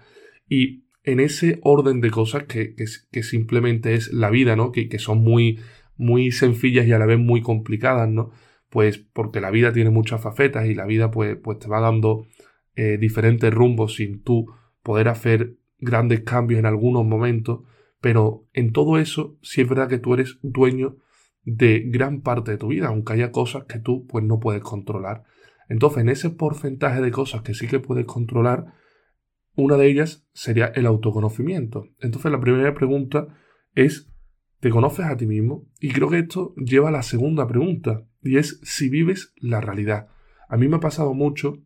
Y 0.50 0.86
en 1.04 1.20
ese 1.20 1.60
orden 1.62 2.02
de 2.02 2.10
cosas 2.10 2.44
que, 2.44 2.74
que, 2.76 3.24
simplemente 3.24 3.94
es 3.94 4.12
la 4.12 4.32
vida, 4.32 4.56
¿no? 4.56 4.72
Que, 4.72 4.90
que, 4.90 4.98
son 4.98 5.20
muy, 5.20 5.60
muy 5.98 6.32
sencillas 6.32 6.88
y 6.88 6.94
a 6.94 7.00
la 7.00 7.06
vez 7.06 7.20
muy 7.20 7.42
complicadas, 7.42 8.10
¿no? 8.10 8.32
Pues 8.76 8.98
porque 8.98 9.40
la 9.40 9.52
vida 9.52 9.72
tiene 9.72 9.90
muchas 9.90 10.20
facetas 10.20 10.66
y 10.66 10.76
la 10.76 10.84
vida 10.86 11.10
pues, 11.10 11.38
pues 11.42 11.60
te 11.60 11.70
va 11.70 11.80
dando 11.80 12.28
eh, 12.76 12.98
diferentes 13.00 13.54
rumbos 13.54 13.96
sin 13.96 14.22
tú 14.22 14.48
poder 14.84 15.08
hacer 15.08 15.56
grandes 15.78 16.24
cambios 16.24 16.60
en 16.60 16.66
algunos 16.66 17.06
momentos, 17.06 17.62
pero 18.02 18.50
en 18.52 18.74
todo 18.74 18.98
eso 18.98 19.38
sí 19.42 19.62
es 19.62 19.70
verdad 19.70 19.88
que 19.88 19.98
tú 19.98 20.14
eres 20.14 20.40
dueño 20.42 20.98
de 21.46 21.86
gran 21.88 22.20
parte 22.20 22.52
de 22.52 22.58
tu 22.58 22.68
vida, 22.68 22.90
aunque 22.90 23.14
haya 23.14 23.32
cosas 23.32 23.64
que 23.64 23.80
tú 23.80 24.06
pues 24.08 24.26
no 24.26 24.42
puedes 24.42 24.62
controlar. 24.62 25.24
Entonces, 25.70 26.02
en 26.02 26.10
ese 26.10 26.32
porcentaje 26.32 27.00
de 27.00 27.12
cosas 27.12 27.44
que 27.44 27.54
sí 27.54 27.68
que 27.68 27.80
puedes 27.80 28.06
controlar, 28.06 28.74
una 29.56 29.78
de 29.78 29.90
ellas 29.90 30.28
sería 30.34 30.66
el 30.66 30.86
autoconocimiento. 30.86 31.88
Entonces 32.02 32.30
la 32.30 32.42
primera 32.42 32.74
pregunta 32.74 33.30
es, 33.74 34.12
¿te 34.60 34.70
conoces 34.70 35.06
a 35.06 35.16
ti 35.16 35.28
mismo? 35.28 35.66
Y 35.80 35.94
creo 35.94 36.10
que 36.10 36.20
esto 36.20 36.54
lleva 36.58 36.90
a 36.90 36.92
la 36.92 37.04
segunda 37.04 37.48
pregunta, 37.48 38.06
y 38.26 38.38
es 38.38 38.60
si 38.64 38.90
vives 38.90 39.34
la 39.38 39.62
realidad. 39.62 40.08
A 40.50 40.58
mí 40.58 40.68
me 40.68 40.78
ha 40.78 40.82
pasado 40.82 41.14
mucho 41.14 41.60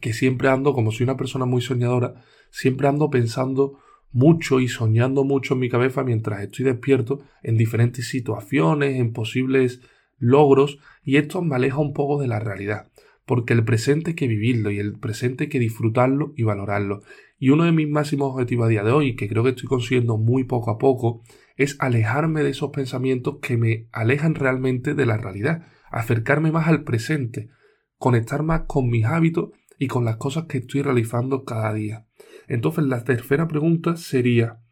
que 0.00 0.12
siempre 0.12 0.48
ando, 0.48 0.74
como 0.74 0.92
soy 0.92 1.04
una 1.04 1.16
persona 1.16 1.46
muy 1.46 1.62
soñadora, 1.62 2.22
siempre 2.50 2.88
ando 2.88 3.08
pensando 3.10 3.78
mucho 4.10 4.60
y 4.60 4.68
soñando 4.68 5.24
mucho 5.24 5.54
en 5.54 5.60
mi 5.60 5.68
cabeza 5.68 6.04
mientras 6.04 6.42
estoy 6.42 6.64
despierto 6.64 7.20
en 7.42 7.56
diferentes 7.56 8.08
situaciones, 8.08 8.96
en 8.96 9.12
posibles 9.12 9.80
logros, 10.18 10.78
y 11.02 11.16
esto 11.16 11.42
me 11.42 11.56
aleja 11.56 11.78
un 11.78 11.92
poco 11.92 12.20
de 12.20 12.28
la 12.28 12.40
realidad 12.40 12.87
porque 13.28 13.52
el 13.52 13.62
presente 13.62 14.12
hay 14.12 14.14
que 14.14 14.26
vivirlo 14.26 14.70
y 14.70 14.78
el 14.78 14.98
presente 14.98 15.44
hay 15.44 15.50
que 15.50 15.58
disfrutarlo 15.58 16.32
y 16.34 16.44
valorarlo. 16.44 17.02
Y 17.38 17.50
uno 17.50 17.64
de 17.64 17.72
mis 17.72 17.86
máximos 17.86 18.32
objetivos 18.32 18.64
a 18.64 18.68
día 18.70 18.82
de 18.82 18.90
hoy, 18.90 19.16
que 19.16 19.28
creo 19.28 19.44
que 19.44 19.50
estoy 19.50 19.66
consiguiendo 19.66 20.16
muy 20.16 20.44
poco 20.44 20.70
a 20.70 20.78
poco, 20.78 21.22
es 21.56 21.76
alejarme 21.78 22.42
de 22.42 22.48
esos 22.48 22.70
pensamientos 22.70 23.36
que 23.42 23.58
me 23.58 23.86
alejan 23.92 24.34
realmente 24.34 24.94
de 24.94 25.04
la 25.04 25.18
realidad, 25.18 25.66
acercarme 25.90 26.52
más 26.52 26.68
al 26.68 26.84
presente, 26.84 27.50
conectar 27.98 28.42
más 28.42 28.62
con 28.62 28.88
mis 28.88 29.04
hábitos 29.04 29.50
y 29.78 29.88
con 29.88 30.06
las 30.06 30.16
cosas 30.16 30.46
que 30.46 30.58
estoy 30.58 30.80
realizando 30.80 31.44
cada 31.44 31.74
día. 31.74 32.06
Entonces 32.48 32.86
la 32.86 33.04
tercera 33.04 33.46
pregunta 33.46 33.96
sería, 33.96 34.62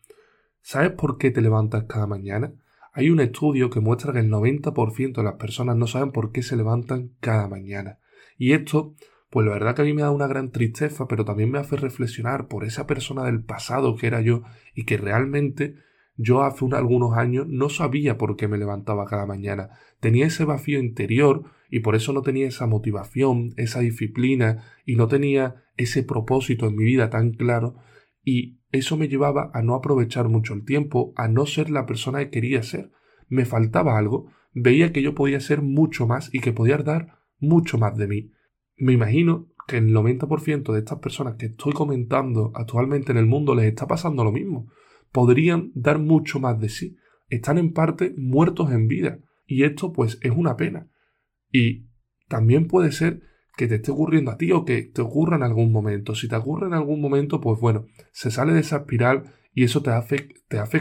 ¿sabes 0.62 0.92
por 0.92 1.18
qué 1.18 1.30
te 1.30 1.42
levantas 1.42 1.84
cada 1.84 2.06
mañana? 2.06 2.54
Hay 2.94 3.10
un 3.10 3.20
estudio 3.20 3.68
que 3.68 3.80
muestra 3.80 4.14
que 4.14 4.20
el 4.20 4.30
90% 4.30 5.12
de 5.12 5.22
las 5.22 5.34
personas 5.34 5.76
no 5.76 5.86
saben 5.86 6.10
por 6.10 6.32
qué 6.32 6.42
se 6.42 6.56
levantan 6.56 7.10
cada 7.20 7.48
mañana. 7.48 7.98
Y 8.38 8.52
esto, 8.52 8.94
pues 9.30 9.46
la 9.46 9.52
verdad 9.52 9.74
que 9.74 9.82
a 9.82 9.84
mí 9.84 9.92
me 9.92 10.02
da 10.02 10.10
una 10.10 10.26
gran 10.26 10.50
tristeza, 10.50 11.06
pero 11.08 11.24
también 11.24 11.50
me 11.50 11.58
hace 11.58 11.76
reflexionar 11.76 12.48
por 12.48 12.64
esa 12.64 12.86
persona 12.86 13.24
del 13.24 13.42
pasado 13.42 13.96
que 13.96 14.06
era 14.06 14.20
yo 14.20 14.42
y 14.74 14.84
que 14.84 14.96
realmente 14.96 15.76
yo 16.16 16.42
hace 16.42 16.64
algunos 16.72 17.16
años 17.16 17.46
no 17.48 17.68
sabía 17.68 18.16
por 18.16 18.36
qué 18.36 18.48
me 18.48 18.58
levantaba 18.58 19.06
cada 19.06 19.26
mañana. 19.26 19.70
Tenía 20.00 20.26
ese 20.26 20.44
vacío 20.44 20.78
interior 20.78 21.44
y 21.70 21.80
por 21.80 21.94
eso 21.94 22.12
no 22.12 22.22
tenía 22.22 22.46
esa 22.46 22.66
motivación, 22.66 23.52
esa 23.56 23.80
disciplina 23.80 24.64
y 24.84 24.96
no 24.96 25.08
tenía 25.08 25.64
ese 25.76 26.02
propósito 26.02 26.66
en 26.66 26.76
mi 26.76 26.84
vida 26.84 27.10
tan 27.10 27.32
claro 27.32 27.76
y 28.24 28.58
eso 28.72 28.96
me 28.96 29.08
llevaba 29.08 29.50
a 29.54 29.62
no 29.62 29.74
aprovechar 29.74 30.28
mucho 30.28 30.52
el 30.52 30.64
tiempo, 30.64 31.12
a 31.16 31.28
no 31.28 31.46
ser 31.46 31.70
la 31.70 31.86
persona 31.86 32.18
que 32.18 32.30
quería 32.30 32.62
ser. 32.62 32.90
Me 33.28 33.44
faltaba 33.44 33.96
algo, 33.96 34.26
veía 34.52 34.92
que 34.92 35.00
yo 35.00 35.14
podía 35.14 35.40
ser 35.40 35.62
mucho 35.62 36.06
más 36.06 36.34
y 36.34 36.40
que 36.40 36.52
podía 36.52 36.76
dar 36.78 37.20
mucho 37.38 37.78
más 37.78 37.96
de 37.96 38.06
mí. 38.06 38.32
Me 38.76 38.92
imagino 38.92 39.48
que 39.66 39.78
el 39.78 39.92
90% 39.92 40.72
de 40.72 40.78
estas 40.78 40.98
personas 40.98 41.36
que 41.36 41.46
estoy 41.46 41.72
comentando 41.72 42.52
actualmente 42.54 43.12
en 43.12 43.18
el 43.18 43.26
mundo 43.26 43.54
les 43.54 43.66
está 43.66 43.86
pasando 43.86 44.24
lo 44.24 44.32
mismo. 44.32 44.70
Podrían 45.12 45.72
dar 45.74 45.98
mucho 45.98 46.38
más 46.38 46.60
de 46.60 46.68
sí. 46.68 46.96
Están 47.28 47.58
en 47.58 47.72
parte 47.72 48.14
muertos 48.16 48.70
en 48.70 48.86
vida. 48.86 49.18
Y 49.46 49.64
esto 49.64 49.92
pues 49.92 50.18
es 50.22 50.30
una 50.30 50.56
pena. 50.56 50.88
Y 51.50 51.88
también 52.28 52.66
puede 52.66 52.92
ser 52.92 53.22
que 53.56 53.66
te 53.66 53.76
esté 53.76 53.90
ocurriendo 53.90 54.30
a 54.30 54.36
ti 54.36 54.52
o 54.52 54.64
que 54.64 54.82
te 54.82 55.00
ocurra 55.00 55.36
en 55.36 55.42
algún 55.42 55.72
momento. 55.72 56.14
Si 56.14 56.28
te 56.28 56.36
ocurre 56.36 56.66
en 56.66 56.74
algún 56.74 57.00
momento, 57.00 57.40
pues 57.40 57.58
bueno, 57.60 57.86
se 58.12 58.30
sale 58.30 58.52
de 58.52 58.60
esa 58.60 58.78
espiral 58.78 59.34
y 59.54 59.64
eso 59.64 59.82
te 59.82 59.90
hace, 59.90 60.28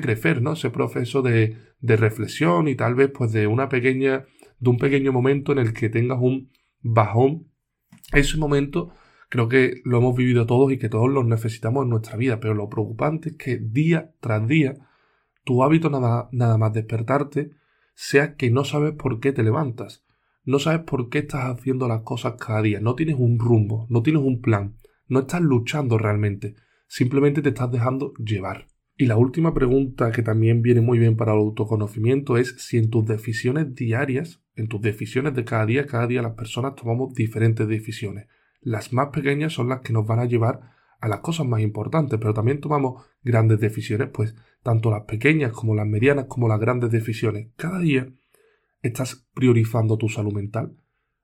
crecer, 0.02 0.42
¿no? 0.42 0.54
Ese 0.54 0.70
proceso 0.70 1.22
de, 1.22 1.58
de 1.80 1.96
reflexión 1.96 2.68
y 2.68 2.76
tal 2.76 2.94
vez 2.96 3.10
pues 3.10 3.32
de 3.32 3.48
una 3.48 3.70
pequeña, 3.70 4.26
de 4.60 4.70
un 4.70 4.78
pequeño 4.78 5.12
momento 5.12 5.52
en 5.52 5.60
el 5.60 5.74
que 5.74 5.90
tengas 5.90 6.20
un 6.22 6.52
bajón. 6.82 7.48
Ese 8.14 8.38
momento 8.38 8.92
creo 9.30 9.50
que 9.50 9.82
lo 9.84 9.98
hemos 9.98 10.16
vivido 10.16 10.46
todos 10.46 10.72
y 10.72 10.78
que 10.78 10.90
todos 10.90 11.10
lo 11.10 11.24
necesitamos 11.24 11.84
en 11.84 11.90
nuestra 11.90 12.18
vida, 12.18 12.40
pero 12.40 12.54
lo 12.54 12.70
preocupante 12.70 13.30
es 13.30 13.38
que 13.38 13.58
día 13.58 14.14
tras 14.20 14.48
día 14.48 14.76
tu 15.44 15.64
hábito 15.64 15.90
nada, 15.90 16.30
nada 16.32 16.58
más 16.58 16.74
despertarte 16.74 17.52
sea 17.94 18.36
que 18.36 18.52
no 18.52 18.66
sabes 18.66 18.94
por 18.94 19.20
qué 19.20 19.32
te 19.32 19.44
levantas 19.44 20.06
no 20.46 20.60
sabes 20.60 20.82
por 20.82 21.10
qué 21.10 21.20
estás 21.20 21.46
haciendo 21.46 21.88
las 21.88 22.02
cosas 22.02 22.36
cada 22.40 22.62
día, 22.62 22.80
no 22.80 22.96
tienes 22.96 23.16
un 23.18 23.40
rumbo, 23.40 23.88
no 23.90 24.04
tienes 24.04 24.22
un 24.22 24.42
plan, 24.42 24.76
no 25.08 25.22
estás 25.22 25.42
luchando 25.42 25.98
realmente, 25.98 26.56
simplemente 26.88 27.42
te 27.42 27.50
estás 27.50 27.72
dejando 27.72 28.14
llevar. 28.14 28.68
Y 28.96 29.08
la 29.08 29.18
última 29.18 29.54
pregunta 29.54 30.12
que 30.12 30.22
también 30.22 30.62
viene 30.62 30.82
muy 30.82 31.00
bien 31.00 31.18
para 31.18 31.34
el 31.34 31.40
autoconocimiento 31.40 32.38
es 32.38 32.56
si 32.60 32.78
en 32.78 32.90
tus 32.90 33.06
decisiones 33.06 33.76
diarias, 33.76 34.42
en 34.56 34.68
tus 34.68 34.82
decisiones 34.82 35.36
de 35.36 35.44
cada 35.44 35.66
día, 35.66 35.86
cada 35.86 36.08
día 36.08 36.22
las 36.22 36.34
personas 36.34 36.76
tomamos 36.76 37.14
diferentes 37.14 37.68
decisiones. 37.68 38.28
Las 38.62 38.94
más 38.94 39.10
pequeñas 39.10 39.54
son 39.54 39.70
las 39.70 39.82
que 39.82 39.94
nos 39.94 40.08
van 40.08 40.20
a 40.20 40.26
llevar 40.26 40.74
a 41.00 41.08
las 41.08 41.20
cosas 41.20 41.46
más 41.46 41.62
importantes, 41.62 42.20
pero 42.20 42.34
también 42.34 42.62
tomamos 42.62 43.06
grandes 43.24 43.60
decisiones, 43.60 44.10
pues 44.14 44.36
tanto 44.64 44.90
las 44.90 45.04
pequeñas 45.04 45.52
como 45.52 45.76
las 45.76 45.86
medianas 45.86 46.26
como 46.26 46.48
las 46.48 46.60
grandes 46.60 46.90
decisiones. 46.90 47.50
Cada 47.58 47.80
día 47.80 48.08
¿Estás 48.86 49.26
priorizando 49.34 49.98
tu 49.98 50.10
salud 50.10 50.32
mental? 50.32 50.78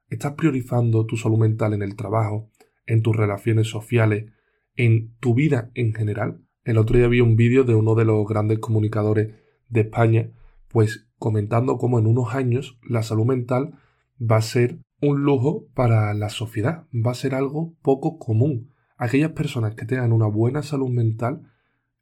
¿Estás 0.09 0.33
priorizando 0.33 1.05
tu 1.05 1.15
salud 1.15 1.37
mental 1.37 1.75
en 1.75 1.83
el 1.83 1.95
trabajo, 1.95 2.49
en 2.87 3.03
tus 3.03 3.15
relaciones 3.15 3.67
sociales, 3.67 4.31
en 4.75 5.13
tu 5.19 5.35
vida 5.35 5.69
en 5.75 5.93
general? 5.93 6.41
El 6.63 6.79
otro 6.79 6.97
día 6.97 7.07
vi 7.07 7.21
un 7.21 7.35
vídeo 7.35 7.63
de 7.63 7.75
uno 7.75 7.93
de 7.93 8.05
los 8.05 8.25
grandes 8.25 8.57
comunicadores 8.57 9.35
de 9.69 9.81
España, 9.81 10.31
pues 10.71 11.07
comentando 11.17 11.77
cómo 11.77 11.99
en 11.99 12.07
unos 12.07 12.33
años 12.33 12.79
la 12.87 13.03
salud 13.03 13.25
mental 13.25 13.77
va 14.19 14.37
a 14.37 14.41
ser 14.41 14.79
un 15.01 15.23
lujo 15.23 15.65
para 15.73 16.13
la 16.13 16.29
sociedad, 16.29 16.85
va 16.93 17.11
a 17.11 17.15
ser 17.15 17.35
algo 17.35 17.75
poco 17.81 18.17
común. 18.17 18.71
Aquellas 18.97 19.31
personas 19.31 19.75
que 19.75 19.85
tengan 19.85 20.13
una 20.13 20.27
buena 20.27 20.61
salud 20.61 20.89
mental, 20.89 21.51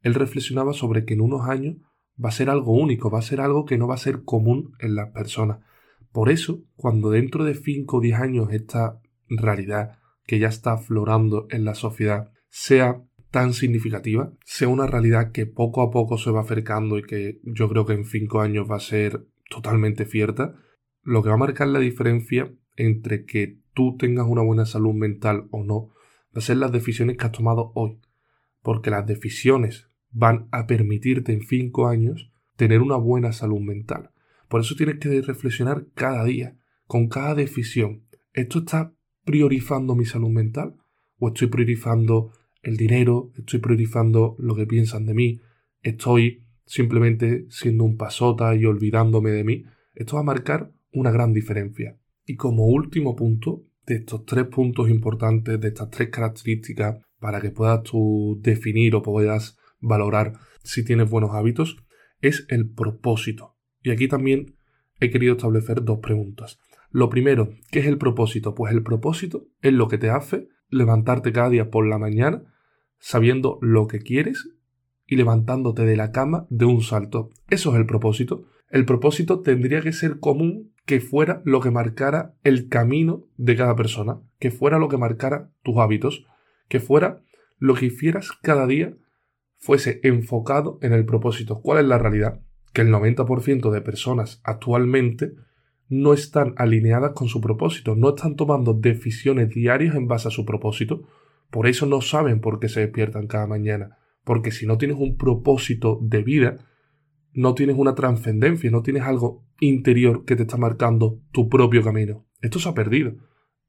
él 0.02 0.14
reflexionaba 0.14 0.72
sobre 0.72 1.04
que 1.04 1.14
en 1.14 1.22
unos 1.22 1.48
años 1.48 1.76
va 2.22 2.28
a 2.28 2.32
ser 2.32 2.50
algo 2.50 2.72
único, 2.72 3.10
va 3.10 3.20
a 3.20 3.22
ser 3.22 3.40
algo 3.40 3.64
que 3.64 3.78
no 3.78 3.88
va 3.88 3.94
a 3.94 3.98
ser 3.98 4.24
común 4.24 4.72
en 4.80 4.94
las 4.94 5.10
personas. 5.10 5.60
Por 6.12 6.28
eso, 6.28 6.62
cuando 6.76 7.10
dentro 7.10 7.44
de 7.44 7.54
5 7.54 7.96
o 7.96 8.00
10 8.00 8.20
años 8.20 8.52
esta 8.52 9.00
realidad 9.28 9.98
que 10.26 10.38
ya 10.38 10.48
está 10.48 10.72
aflorando 10.72 11.46
en 11.50 11.64
la 11.64 11.74
sociedad 11.74 12.30
sea 12.48 13.02
tan 13.30 13.52
significativa, 13.52 14.32
sea 14.44 14.68
una 14.68 14.86
realidad 14.86 15.32
que 15.32 15.46
poco 15.46 15.82
a 15.82 15.90
poco 15.90 16.18
se 16.18 16.30
va 16.30 16.40
acercando 16.40 16.98
y 16.98 17.02
que 17.02 17.40
yo 17.44 17.68
creo 17.68 17.86
que 17.86 17.92
en 17.92 18.04
5 18.04 18.40
años 18.40 18.70
va 18.70 18.76
a 18.76 18.80
ser 18.80 19.26
totalmente 19.48 20.04
cierta, 20.04 20.56
lo 21.02 21.22
que 21.22 21.28
va 21.28 21.36
a 21.36 21.38
marcar 21.38 21.68
la 21.68 21.78
diferencia 21.78 22.52
entre 22.76 23.24
que 23.24 23.58
tú 23.74 23.96
tengas 23.96 24.26
una 24.26 24.42
buena 24.42 24.66
salud 24.66 24.94
mental 24.94 25.46
o 25.50 25.64
no, 25.64 25.88
va 26.34 26.38
a 26.38 26.40
ser 26.40 26.56
las 26.56 26.72
decisiones 26.72 27.16
que 27.16 27.26
has 27.26 27.32
tomado 27.32 27.72
hoy. 27.74 28.00
Porque 28.62 28.90
las 28.90 29.06
decisiones 29.06 29.88
van 30.10 30.48
a 30.50 30.66
permitirte 30.66 31.32
en 31.32 31.42
cinco 31.42 31.88
años 31.88 32.30
tener 32.56 32.82
una 32.82 32.96
buena 32.96 33.32
salud 33.32 33.60
mental. 33.60 34.10
Por 34.48 34.60
eso 34.60 34.74
tienes 34.74 34.98
que 34.98 35.22
reflexionar 35.22 35.86
cada 35.94 36.24
día, 36.24 36.56
con 36.86 37.08
cada 37.08 37.34
decisión. 37.34 38.02
¿Esto 38.32 38.60
está 38.60 38.92
priorizando 39.24 39.94
mi 39.94 40.04
salud 40.04 40.30
mental? 40.30 40.76
¿O 41.18 41.28
estoy 41.28 41.48
priorizando 41.48 42.32
el 42.62 42.76
dinero? 42.76 43.32
¿Estoy 43.36 43.60
priorizando 43.60 44.36
lo 44.38 44.54
que 44.54 44.66
piensan 44.66 45.06
de 45.06 45.14
mí? 45.14 45.40
¿Estoy 45.82 46.44
simplemente 46.66 47.46
siendo 47.48 47.84
un 47.84 47.96
pasota 47.96 48.54
y 48.54 48.64
olvidándome 48.64 49.30
de 49.30 49.44
mí? 49.44 49.64
Esto 49.94 50.16
va 50.16 50.20
a 50.20 50.24
marcar 50.24 50.72
una 50.92 51.10
gran 51.10 51.32
diferencia. 51.32 51.98
Y 52.24 52.36
como 52.36 52.66
último 52.66 53.16
punto, 53.16 53.64
de 53.86 53.96
estos 53.96 54.24
tres 54.24 54.46
puntos 54.46 54.88
importantes, 54.88 55.60
de 55.60 55.68
estas 55.68 55.90
tres 55.90 56.10
características, 56.10 56.98
para 57.18 57.40
que 57.40 57.50
puedas 57.50 57.82
tú 57.82 58.38
definir 58.40 58.94
o 58.94 59.02
puedas 59.02 59.58
valorar 59.80 60.34
si 60.62 60.84
tienes 60.84 61.10
buenos 61.10 61.32
hábitos 61.32 61.76
es 62.20 62.46
el 62.48 62.70
propósito. 62.70 63.56
Y 63.82 63.90
aquí 63.90 64.08
también 64.08 64.56
he 65.00 65.10
querido 65.10 65.32
establecer 65.32 65.82
dos 65.84 66.00
preguntas. 66.00 66.58
Lo 66.90 67.08
primero, 67.08 67.50
¿qué 67.70 67.80
es 67.80 67.86
el 67.86 67.98
propósito? 67.98 68.54
Pues 68.54 68.72
el 68.72 68.82
propósito 68.82 69.46
es 69.62 69.72
lo 69.72 69.88
que 69.88 69.98
te 69.98 70.10
hace 70.10 70.48
levantarte 70.70 71.32
cada 71.32 71.50
día 71.50 71.70
por 71.70 71.86
la 71.86 71.98
mañana 71.98 72.44
sabiendo 72.98 73.58
lo 73.60 73.86
que 73.86 74.00
quieres 74.00 74.50
y 75.06 75.16
levantándote 75.16 75.84
de 75.84 75.96
la 75.96 76.12
cama 76.12 76.46
de 76.50 76.66
un 76.66 76.82
salto. 76.82 77.30
Eso 77.48 77.70
es 77.70 77.76
el 77.76 77.86
propósito. 77.86 78.44
El 78.68 78.84
propósito 78.84 79.40
tendría 79.40 79.80
que 79.80 79.92
ser 79.92 80.20
común 80.20 80.72
que 80.86 81.00
fuera 81.00 81.42
lo 81.44 81.60
que 81.60 81.70
marcara 81.70 82.34
el 82.44 82.68
camino 82.68 83.26
de 83.36 83.56
cada 83.56 83.74
persona, 83.74 84.20
que 84.38 84.50
fuera 84.50 84.78
lo 84.78 84.88
que 84.88 84.98
marcara 84.98 85.50
tus 85.62 85.76
hábitos, 85.78 86.26
que 86.68 86.78
fuera 86.78 87.22
lo 87.58 87.74
que 87.74 87.86
hicieras 87.86 88.30
cada 88.42 88.66
día 88.66 88.96
fuese 89.58 90.00
enfocado 90.04 90.78
en 90.82 90.92
el 90.92 91.04
propósito. 91.04 91.60
¿Cuál 91.60 91.80
es 91.80 91.84
la 91.86 91.98
realidad? 91.98 92.40
Que 92.72 92.82
el 92.82 92.88
90% 92.88 93.70
de 93.70 93.80
personas 93.80 94.40
actualmente 94.44 95.32
no 95.90 96.14
están 96.14 96.54
alineadas 96.56 97.12
con 97.12 97.28
su 97.28 97.40
propósito, 97.40 97.96
no 97.96 98.10
están 98.10 98.36
tomando 98.36 98.74
decisiones 98.74 99.50
diarias 99.50 99.96
en 99.96 100.06
base 100.06 100.28
a 100.28 100.30
su 100.30 100.46
propósito, 100.46 101.02
por 101.50 101.66
eso 101.66 101.84
no 101.84 102.00
saben 102.00 102.40
por 102.40 102.60
qué 102.60 102.68
se 102.68 102.80
despiertan 102.80 103.26
cada 103.26 103.48
mañana, 103.48 103.98
porque 104.24 104.52
si 104.52 104.66
no 104.66 104.78
tienes 104.78 104.96
un 104.98 105.16
propósito 105.16 105.98
de 106.00 106.22
vida, 106.22 106.58
no 107.32 107.54
tienes 107.54 107.76
una 107.76 107.96
trascendencia, 107.96 108.70
no 108.70 108.82
tienes 108.82 109.02
algo 109.02 109.44
interior 109.58 110.24
que 110.24 110.36
te 110.36 110.42
está 110.42 110.56
marcando 110.56 111.20
tu 111.32 111.48
propio 111.48 111.82
camino. 111.82 112.24
Esto 112.40 112.60
se 112.60 112.68
ha 112.68 112.74
perdido. 112.74 113.14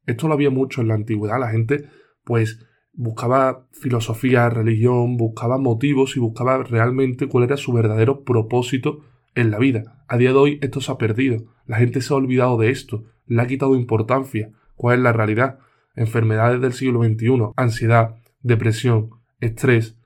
Esto 0.06 0.28
lo 0.28 0.36
había 0.36 0.52
mucho 0.52 0.82
en 0.82 0.88
la 0.88 0.96
antigüedad. 0.96 1.40
La 1.40 1.50
gente, 1.50 1.86
pues, 2.24 2.60
buscaba 2.94 3.68
filosofía, 3.72 4.50
religión, 4.50 5.18
buscaba 5.18 5.58
motivos 5.58 6.18
y 6.18 6.20
buscaba 6.20 6.64
realmente 6.64 7.28
cuál 7.28 7.46
era 7.46 7.58
su 7.58 7.74
verdadero 7.74 8.24
propósito 8.24 9.02
en 9.36 9.52
la 9.52 9.60
vida. 9.60 10.04
A 10.08 10.18
día 10.18 10.30
de 10.30 10.38
hoy 10.38 10.60
esto 10.62 10.82
se 10.82 10.92
ha 10.92 10.98
perdido. 10.98 11.46
La 11.66 11.78
gente 11.78 12.02
se 12.02 12.14
ha 12.14 12.18
olvidado 12.18 12.58
de 12.58 12.70
esto, 12.70 13.06
le 13.26 13.42
ha 13.42 13.48
quitado 13.48 13.76
importancia. 13.76 14.52
¿Cuál 14.76 14.98
es 14.98 15.04
la 15.04 15.14
realidad? 15.14 15.60
Enfermedades 15.96 16.62
del 16.62 16.74
siglo 16.74 17.04
XXI, 17.04 17.54
ansiedad, 17.56 18.16
depresión, 18.42 19.10
estrés, 19.40 19.98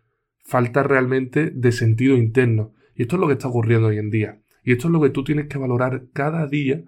falta 0.44 0.84
realmente 0.84 1.52
de 1.52 1.72
sentido 1.72 2.16
interno. 2.16 2.74
Y 2.96 3.04
esto 3.04 3.16
es 3.16 3.20
lo 3.20 3.28
que 3.28 3.34
está 3.34 3.48
ocurriendo 3.48 3.88
hoy 3.88 3.98
en 3.98 4.10
día. 4.10 4.42
Y 4.64 4.72
esto 4.72 4.88
es 4.88 4.94
lo 4.94 5.02
que 5.02 5.10
tú 5.10 5.24
tienes 5.24 5.48
que 5.48 5.58
valorar 5.58 6.08
cada 6.14 6.48
día 6.48 6.84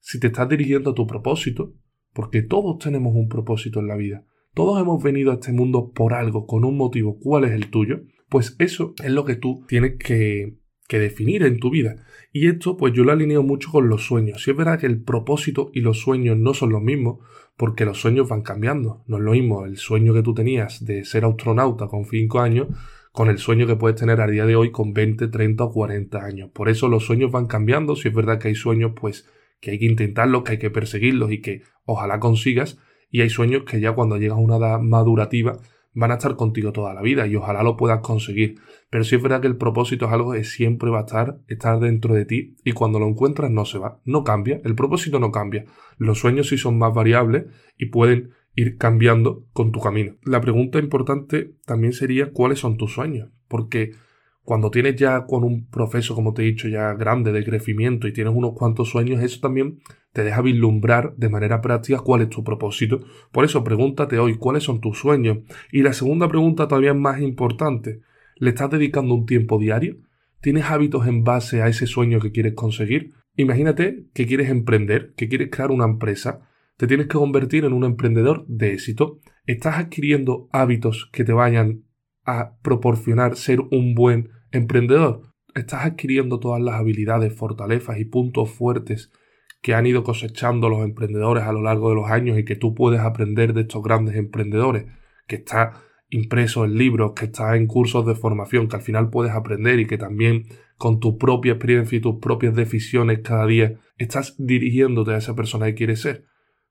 si 0.00 0.18
te 0.18 0.28
estás 0.28 0.48
dirigiendo 0.48 0.90
a 0.90 0.94
tu 0.94 1.06
propósito, 1.06 1.74
porque 2.12 2.42
todos 2.42 2.78
tenemos 2.78 3.14
un 3.14 3.28
propósito 3.28 3.80
en 3.80 3.86
la 3.86 3.96
vida. 3.96 4.24
Todos 4.54 4.80
hemos 4.80 5.02
venido 5.02 5.30
a 5.30 5.34
este 5.34 5.52
mundo 5.52 5.92
por 5.92 6.14
algo, 6.14 6.46
con 6.46 6.64
un 6.64 6.76
motivo. 6.76 7.18
¿Cuál 7.20 7.44
es 7.44 7.52
el 7.52 7.70
tuyo? 7.70 8.00
Pues 8.28 8.56
eso 8.58 8.94
es 9.02 9.10
lo 9.10 9.24
que 9.24 9.36
tú 9.36 9.64
tienes 9.68 9.96
que, 9.96 10.59
definir 10.98 11.42
en 11.42 11.60
tu 11.60 11.70
vida. 11.70 11.96
Y 12.32 12.48
esto, 12.48 12.76
pues 12.76 12.92
yo 12.92 13.04
lo 13.04 13.12
alineo 13.12 13.42
mucho 13.42 13.70
con 13.70 13.88
los 13.88 14.04
sueños. 14.04 14.42
Si 14.42 14.50
es 14.50 14.56
verdad 14.56 14.78
que 14.78 14.86
el 14.86 15.02
propósito 15.02 15.70
y 15.72 15.80
los 15.80 16.00
sueños 16.00 16.36
no 16.36 16.54
son 16.54 16.70
los 16.70 16.82
mismos, 16.82 17.18
porque 17.56 17.84
los 17.84 18.00
sueños 18.00 18.28
van 18.28 18.42
cambiando. 18.42 19.04
No 19.06 19.18
es 19.18 19.22
lo 19.22 19.32
mismo 19.32 19.64
el 19.66 19.76
sueño 19.76 20.14
que 20.14 20.22
tú 20.22 20.34
tenías 20.34 20.84
de 20.84 21.04
ser 21.04 21.24
astronauta 21.24 21.88
con 21.88 22.04
5 22.04 22.40
años 22.40 22.68
con 23.12 23.28
el 23.28 23.38
sueño 23.38 23.66
que 23.66 23.76
puedes 23.76 23.98
tener 23.98 24.20
a 24.20 24.26
día 24.26 24.46
de 24.46 24.56
hoy 24.56 24.70
con 24.70 24.92
20, 24.92 25.28
30 25.28 25.64
o 25.64 25.72
40 25.72 26.24
años. 26.24 26.50
Por 26.52 26.68
eso 26.68 26.88
los 26.88 27.04
sueños 27.04 27.32
van 27.32 27.46
cambiando. 27.46 27.96
Si 27.96 28.08
es 28.08 28.14
verdad 28.14 28.38
que 28.38 28.48
hay 28.48 28.54
sueños, 28.54 28.92
pues 28.98 29.28
que 29.60 29.72
hay 29.72 29.78
que 29.78 29.86
intentarlos, 29.86 30.42
que 30.44 30.52
hay 30.52 30.58
que 30.58 30.70
perseguirlos 30.70 31.32
y 31.32 31.40
que 31.40 31.62
ojalá 31.84 32.20
consigas, 32.20 32.78
y 33.10 33.20
hay 33.22 33.30
sueños 33.30 33.64
que 33.64 33.80
ya 33.80 33.92
cuando 33.92 34.16
llegas 34.16 34.38
a 34.38 34.40
una 34.40 34.56
edad 34.56 34.80
madurativa, 34.80 35.58
van 35.92 36.10
a 36.12 36.14
estar 36.14 36.36
contigo 36.36 36.72
toda 36.72 36.94
la 36.94 37.02
vida 37.02 37.26
y 37.26 37.36
ojalá 37.36 37.62
lo 37.62 37.76
puedas 37.76 38.00
conseguir. 38.00 38.56
Pero 38.90 39.04
sí 39.04 39.16
es 39.16 39.22
verdad 39.22 39.40
que 39.40 39.46
el 39.46 39.56
propósito 39.56 40.06
es 40.06 40.12
algo 40.12 40.32
que 40.32 40.44
siempre 40.44 40.90
va 40.90 40.98
a 40.98 41.02
estar, 41.02 41.38
estar 41.48 41.78
dentro 41.80 42.14
de 42.14 42.24
ti 42.24 42.56
y 42.64 42.72
cuando 42.72 42.98
lo 42.98 43.06
encuentras 43.08 43.50
no 43.50 43.64
se 43.64 43.78
va, 43.78 44.00
no 44.04 44.24
cambia, 44.24 44.60
el 44.64 44.74
propósito 44.74 45.18
no 45.18 45.30
cambia. 45.32 45.64
Los 45.98 46.18
sueños 46.18 46.48
sí 46.48 46.58
son 46.58 46.78
más 46.78 46.94
variables 46.94 47.46
y 47.76 47.86
pueden 47.86 48.30
ir 48.54 48.76
cambiando 48.76 49.44
con 49.52 49.72
tu 49.72 49.80
camino. 49.80 50.16
La 50.24 50.40
pregunta 50.40 50.78
importante 50.78 51.54
también 51.66 51.92
sería 51.92 52.32
cuáles 52.32 52.58
son 52.58 52.76
tus 52.76 52.92
sueños, 52.92 53.30
porque 53.48 53.92
cuando 54.42 54.70
tienes 54.70 54.96
ya 54.96 55.26
con 55.26 55.44
un 55.44 55.68
proceso, 55.68 56.14
como 56.14 56.34
te 56.34 56.42
he 56.42 56.46
dicho, 56.46 56.68
ya 56.68 56.94
grande 56.94 57.32
de 57.32 57.44
crecimiento 57.44 58.08
y 58.08 58.12
tienes 58.12 58.34
unos 58.34 58.54
cuantos 58.54 58.88
sueños, 58.88 59.22
eso 59.22 59.38
también 59.40 59.78
te 60.12 60.24
deja 60.24 60.42
vislumbrar 60.42 61.14
de 61.16 61.28
manera 61.28 61.60
práctica 61.60 62.00
cuál 62.00 62.22
es 62.22 62.28
tu 62.30 62.42
propósito. 62.42 63.00
Por 63.30 63.44
eso 63.44 63.62
pregúntate 63.62 64.18
hoy 64.18 64.36
cuáles 64.36 64.64
son 64.64 64.80
tus 64.80 64.98
sueños. 64.98 65.38
Y 65.70 65.82
la 65.82 65.92
segunda 65.92 66.28
pregunta 66.28 66.66
todavía 66.66 66.94
más 66.94 67.20
importante. 67.20 68.00
¿Le 68.36 68.50
estás 68.50 68.70
dedicando 68.70 69.14
un 69.14 69.26
tiempo 69.26 69.58
diario? 69.58 69.98
¿Tienes 70.40 70.64
hábitos 70.64 71.06
en 71.06 71.22
base 71.22 71.62
a 71.62 71.68
ese 71.68 71.86
sueño 71.86 72.20
que 72.20 72.32
quieres 72.32 72.54
conseguir? 72.54 73.12
Imagínate 73.36 74.06
que 74.14 74.26
quieres 74.26 74.50
emprender, 74.50 75.12
que 75.16 75.28
quieres 75.28 75.50
crear 75.50 75.70
una 75.70 75.84
empresa, 75.84 76.48
te 76.76 76.86
tienes 76.86 77.06
que 77.06 77.18
convertir 77.18 77.64
en 77.64 77.74
un 77.74 77.84
emprendedor 77.84 78.46
de 78.46 78.72
éxito. 78.72 79.20
¿Estás 79.46 79.76
adquiriendo 79.76 80.48
hábitos 80.50 81.10
que 81.12 81.24
te 81.24 81.32
vayan 81.32 81.84
a 82.24 82.56
proporcionar 82.62 83.36
ser 83.36 83.60
un 83.70 83.94
buen 83.94 84.30
emprendedor? 84.50 85.22
¿Estás 85.54 85.84
adquiriendo 85.84 86.40
todas 86.40 86.62
las 86.62 86.76
habilidades, 86.76 87.34
fortalezas 87.34 87.98
y 87.98 88.06
puntos 88.06 88.50
fuertes 88.50 89.10
que 89.62 89.74
han 89.74 89.86
ido 89.86 90.02
cosechando 90.02 90.68
los 90.68 90.82
emprendedores 90.82 91.44
a 91.44 91.52
lo 91.52 91.62
largo 91.62 91.90
de 91.90 91.96
los 91.96 92.10
años 92.10 92.38
y 92.38 92.44
que 92.44 92.56
tú 92.56 92.74
puedes 92.74 93.00
aprender 93.00 93.52
de 93.52 93.62
estos 93.62 93.82
grandes 93.82 94.16
emprendedores, 94.16 94.86
que 95.26 95.36
está 95.36 95.72
impreso 96.08 96.64
en 96.64 96.76
libros, 96.76 97.12
que 97.12 97.26
está 97.26 97.56
en 97.56 97.66
cursos 97.66 98.06
de 98.06 98.14
formación, 98.14 98.68
que 98.68 98.76
al 98.76 98.82
final 98.82 99.10
puedes 99.10 99.32
aprender 99.32 99.78
y 99.78 99.86
que 99.86 99.98
también 99.98 100.46
con 100.76 100.98
tu 100.98 101.18
propia 101.18 101.52
experiencia 101.52 101.98
y 101.98 102.00
tus 102.00 102.16
propias 102.20 102.54
decisiones 102.54 103.20
cada 103.22 103.46
día 103.46 103.78
estás 103.98 104.34
dirigiéndote 104.38 105.12
a 105.12 105.18
esa 105.18 105.36
persona 105.36 105.66
que 105.66 105.74
quieres 105.74 106.00
ser. 106.00 106.24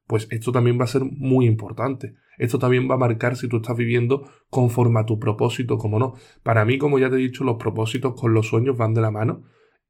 Pues 0.07 0.27
esto 0.31 0.51
también 0.51 0.79
va 0.79 0.85
a 0.85 0.87
ser 0.87 1.03
muy 1.05 1.45
importante. 1.45 2.15
Esto 2.39 2.57
también 2.57 2.89
va 2.89 2.95
a 2.95 2.97
marcar 2.97 3.35
si 3.35 3.47
tú 3.47 3.57
estás 3.57 3.77
viviendo 3.77 4.27
conforme 4.49 4.99
a 4.99 5.05
tu 5.05 5.19
propósito, 5.19 5.77
como 5.77 5.99
no. 5.99 6.15
Para 6.41 6.65
mí, 6.65 6.79
como 6.79 6.97
ya 6.97 7.09
te 7.09 7.17
he 7.17 7.19
dicho, 7.19 7.43
los 7.43 7.57
propósitos 7.57 8.19
con 8.19 8.33
los 8.33 8.47
sueños 8.47 8.77
van 8.77 8.95
de 8.95 9.01
la 9.01 9.11
mano 9.11 9.43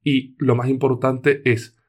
y 0.04 0.34
lo 0.38 0.54
más 0.54 0.68
importante 0.68 1.40
es 1.50 1.79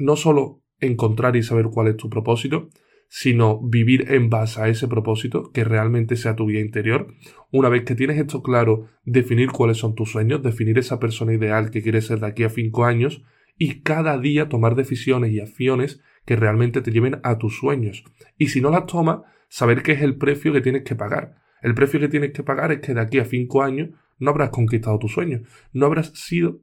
no 0.00 0.16
solo 0.16 0.62
encontrar 0.80 1.36
y 1.36 1.42
saber 1.42 1.66
cuál 1.66 1.88
es 1.88 1.96
tu 1.96 2.10
propósito, 2.10 2.68
sino 3.08 3.60
vivir 3.60 4.12
en 4.12 4.30
base 4.30 4.60
a 4.60 4.68
ese 4.68 4.86
propósito, 4.86 5.50
que 5.52 5.64
realmente 5.64 6.16
sea 6.16 6.36
tu 6.36 6.46
vida 6.46 6.60
interior. 6.60 7.12
Una 7.50 7.68
vez 7.68 7.84
que 7.84 7.96
tienes 7.96 8.18
esto 8.18 8.42
claro, 8.42 8.86
definir 9.04 9.50
cuáles 9.50 9.78
son 9.78 9.94
tus 9.94 10.12
sueños, 10.12 10.42
definir 10.42 10.78
esa 10.78 11.00
persona 11.00 11.34
ideal 11.34 11.70
que 11.70 11.82
quieres 11.82 12.06
ser 12.06 12.20
de 12.20 12.28
aquí 12.28 12.44
a 12.44 12.50
cinco 12.50 12.84
años 12.84 13.24
y 13.58 13.80
cada 13.82 14.16
día 14.16 14.48
tomar 14.48 14.76
decisiones 14.76 15.32
y 15.32 15.40
acciones 15.40 16.00
que 16.24 16.36
realmente 16.36 16.82
te 16.82 16.92
lleven 16.92 17.18
a 17.24 17.38
tus 17.38 17.58
sueños. 17.58 18.04
Y 18.38 18.48
si 18.48 18.60
no 18.60 18.70
las 18.70 18.86
tomas, 18.86 19.22
saber 19.48 19.82
qué 19.82 19.92
es 19.92 20.02
el 20.02 20.16
precio 20.16 20.52
que 20.52 20.60
tienes 20.60 20.84
que 20.84 20.94
pagar. 20.94 21.34
El 21.62 21.74
precio 21.74 21.98
que 21.98 22.08
tienes 22.08 22.32
que 22.32 22.44
pagar 22.44 22.70
es 22.70 22.80
que 22.80 22.94
de 22.94 23.00
aquí 23.00 23.18
a 23.18 23.24
cinco 23.24 23.62
años 23.62 23.90
no 24.18 24.30
habrás 24.30 24.50
conquistado 24.50 24.98
tus 24.98 25.12
sueños, 25.12 25.42
no 25.72 25.86
habrás 25.86 26.12
sido 26.14 26.60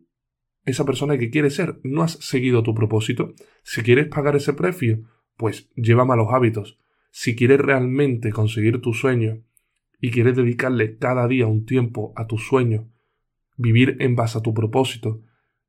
esa 0.67 0.83
persona 0.83 1.17
que 1.17 1.29
quieres 1.29 1.55
ser, 1.55 1.79
no 1.83 2.03
has 2.03 2.11
seguido 2.13 2.61
tu 2.61 2.75
propósito. 2.75 3.33
Si 3.63 3.83
quieres 3.83 4.07
pagar 4.07 4.35
ese 4.35 4.51
precio, 4.51 4.99
pues 5.37 5.69
lleva 5.75 6.03
malos 6.03 6.27
hábitos. 6.31 6.77
Si 7.09 7.37
quieres 7.37 7.59
realmente 7.61 8.33
conseguir 8.33 8.81
tus 8.81 8.99
sueños 8.99 9.39
y 10.01 10.11
quieres 10.11 10.35
dedicarle 10.35 10.97
cada 10.97 11.25
día 11.29 11.47
un 11.47 11.65
tiempo 11.65 12.11
a 12.17 12.27
tus 12.27 12.45
sueños, 12.45 12.85
vivir 13.55 13.95
en 14.01 14.17
base 14.17 14.37
a 14.37 14.41
tu 14.41 14.53
propósito, 14.53 15.21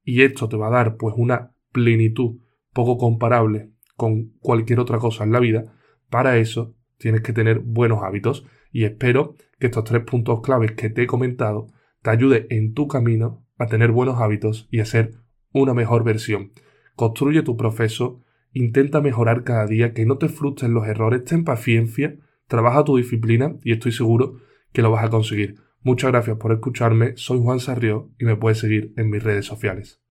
y 0.03 0.23
esto 0.23 0.49
te 0.49 0.57
va 0.57 0.67
a 0.67 0.71
dar 0.73 0.97
pues 0.97 1.15
una 1.17 1.55
plenitud 1.71 2.41
poco 2.73 2.99
comparable 2.99 3.71
con 3.97 4.33
cualquier 4.41 4.81
otra 4.81 4.99
cosa 4.99 5.23
en 5.23 5.31
la 5.31 5.39
vida, 5.39 5.77
para 6.11 6.39
eso 6.39 6.75
tienes 6.97 7.21
que 7.21 7.33
tener 7.33 7.61
buenos 7.61 8.03
hábitos 8.03 8.45
y 8.73 8.83
espero 8.83 9.37
que 9.61 9.67
estos 9.67 9.85
tres 9.85 10.03
puntos 10.03 10.41
claves 10.41 10.73
que 10.73 10.91
te 10.91 11.05
he 11.05 11.07
comentado 11.07 11.69
te 12.03 12.11
ayude 12.11 12.49
en 12.51 12.75
tu 12.75 12.89
camino 12.89 13.48
a 13.59 13.67
tener 13.67 13.91
buenos 13.93 14.21
hábitos 14.21 14.69
y 14.71 14.81
a 14.81 14.85
ser 14.85 15.15
una 15.53 15.75
mejor 15.75 16.05
versión. 16.05 16.53
Construye 16.95 17.43
tu 17.43 17.57
proceso, 17.57 18.23
intenta 18.53 19.01
mejorar 19.01 19.45
cada 19.45 19.67
día, 19.67 19.93
que 19.93 20.07
no 20.07 20.19
te 20.19 20.29
frustres 20.29 20.71
los 20.71 20.87
errores, 20.87 21.25
ten 21.25 21.45
paciencia, 21.45 22.17
trabaja 22.47 22.85
tu 22.85 22.97
disciplina 22.97 23.57
y 23.63 23.73
estoy 23.73 23.93
seguro 23.93 24.39
que 24.73 24.83
lo 24.83 24.91
vas 24.91 25.05
a 25.05 25.11
conseguir. 25.11 25.57
Muchas 25.83 26.11
gracias 26.11 26.37
por 26.39 26.53
escucharme, 26.53 27.13
soy 27.17 27.41
Juan 27.41 27.61
Sarrió 27.61 28.11
y 28.19 28.25
me 28.25 28.37
puedes 28.37 28.59
seguir 28.59 28.93
en 28.97 29.11
mis 29.11 29.23
redes 29.23 29.47
sociales. 29.47 30.03